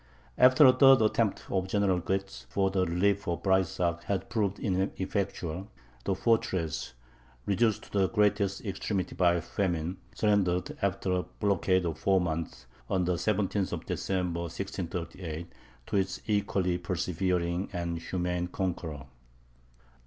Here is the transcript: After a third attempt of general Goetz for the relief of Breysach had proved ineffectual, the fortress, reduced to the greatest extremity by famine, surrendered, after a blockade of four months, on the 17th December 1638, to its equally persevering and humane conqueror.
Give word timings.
After 0.35 0.65
a 0.65 0.73
third 0.73 0.99
attempt 1.03 1.43
of 1.51 1.67
general 1.67 1.99
Goetz 1.99 2.47
for 2.49 2.71
the 2.71 2.87
relief 2.87 3.27
of 3.27 3.43
Breysach 3.43 4.01
had 4.05 4.31
proved 4.31 4.57
ineffectual, 4.57 5.67
the 6.05 6.15
fortress, 6.15 6.95
reduced 7.45 7.83
to 7.83 7.91
the 7.91 8.09
greatest 8.09 8.65
extremity 8.65 9.13
by 9.13 9.39
famine, 9.41 9.97
surrendered, 10.15 10.75
after 10.81 11.11
a 11.11 11.21
blockade 11.39 11.85
of 11.85 11.99
four 11.99 12.19
months, 12.19 12.65
on 12.89 13.05
the 13.05 13.13
17th 13.13 13.85
December 13.85 14.39
1638, 14.39 15.53
to 15.85 15.97
its 15.97 16.19
equally 16.25 16.79
persevering 16.79 17.69
and 17.71 17.99
humane 17.99 18.47
conqueror. 18.47 19.05